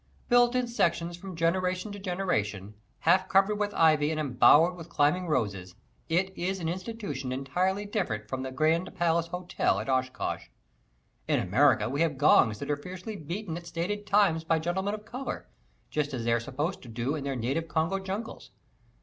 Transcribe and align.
Built 0.29 0.55
in 0.55 0.67
sections 0.67 1.15
from 1.15 1.35
generation 1.35 1.91
to 1.91 1.99
generation, 1.99 2.73
half 3.01 3.29
covered 3.29 3.59
with 3.59 3.71
ivy 3.75 4.09
and 4.09 4.19
embowered 4.19 4.75
in 4.79 4.85
climbing 4.85 5.27
roses, 5.27 5.75
it 6.09 6.35
is 6.35 6.59
an 6.59 6.67
institution 6.67 7.31
entirely 7.31 7.85
different 7.85 8.27
from 8.27 8.41
the 8.41 8.51
"Grand 8.51 8.95
Palace 8.95 9.27
Hotel" 9.27 9.79
at 9.79 9.89
Oshkosh. 9.89 10.47
In 11.27 11.39
America 11.39 11.87
we 11.87 12.01
have 12.01 12.17
gongs 12.17 12.57
that 12.57 12.71
are 12.71 12.77
fiercely 12.77 13.15
beaten 13.15 13.57
at 13.57 13.67
stated 13.67 14.07
times 14.07 14.43
by 14.43 14.57
gentlemen 14.57 14.95
of 14.95 15.05
color, 15.05 15.47
just 15.91 16.15
as 16.15 16.25
they 16.25 16.33
are 16.33 16.39
supposed 16.39 16.81
to 16.81 16.89
do 16.89 17.13
in 17.13 17.23
their 17.23 17.35
native 17.35 17.67
Congo 17.67 17.99
jungles. 17.99 18.49